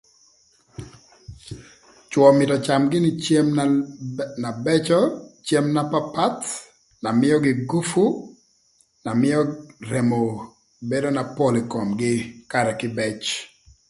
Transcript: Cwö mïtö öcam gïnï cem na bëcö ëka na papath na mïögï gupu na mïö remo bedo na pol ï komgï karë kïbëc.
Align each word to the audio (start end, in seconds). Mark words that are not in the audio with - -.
Cwö 2.09 2.29
mïtö 2.37 2.55
öcam 2.59 2.83
gïnï 2.91 3.11
cem 3.23 3.47
na 4.41 4.49
bëcö 4.63 4.99
ëka 5.43 5.59
na 5.75 5.81
papath 5.91 6.47
na 7.03 7.09
mïögï 7.21 7.53
gupu 7.69 8.03
na 9.05 9.11
mïö 9.21 9.39
remo 9.91 10.19
bedo 10.89 11.09
na 11.13 11.23
pol 11.35 11.53
ï 11.61 11.67
komgï 11.73 12.13
karë 12.51 12.73
kïbëc. 12.79 13.21